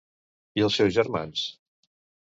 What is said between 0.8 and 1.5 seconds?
germans?